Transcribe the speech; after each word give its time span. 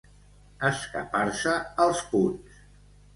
Escapar-se 0.69 1.53
els 1.85 2.01
punts. 2.15 2.57